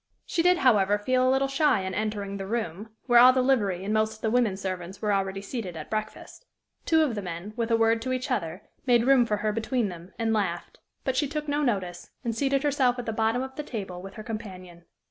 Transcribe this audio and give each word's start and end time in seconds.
She 0.25 0.41
did, 0.41 0.57
however, 0.57 0.97
feel 0.97 1.29
a 1.29 1.29
little 1.29 1.47
shy 1.47 1.85
on 1.85 1.93
entering 1.93 2.37
"the 2.37 2.47
room," 2.47 2.89
where 3.05 3.19
all 3.19 3.31
the 3.31 3.43
livery 3.43 3.85
and 3.85 3.93
most 3.93 4.15
of 4.15 4.21
the 4.21 4.31
women 4.31 4.57
servants 4.57 4.99
were 4.99 5.13
already 5.13 5.43
seated 5.43 5.77
at 5.77 5.91
breakfast. 5.91 6.47
Two 6.87 7.03
of 7.03 7.13
the 7.13 7.21
men, 7.21 7.53
with 7.55 7.69
a 7.69 7.77
word 7.77 8.01
to 8.01 8.11
each 8.11 8.31
other, 8.31 8.63
made 8.87 9.05
room 9.05 9.27
for 9.27 9.37
her 9.45 9.51
between 9.51 9.89
them, 9.89 10.11
and 10.17 10.33
laughed; 10.33 10.79
but 11.03 11.15
she 11.15 11.27
took 11.27 11.47
no 11.47 11.61
notice, 11.61 12.09
and 12.23 12.35
seated 12.35 12.63
herself 12.63 12.97
at 12.97 13.05
the 13.05 13.13
bottom 13.13 13.43
of 13.43 13.55
the 13.57 13.61
table 13.63 14.01
with 14.01 14.15
her 14.15 14.23
companion. 14.23 14.85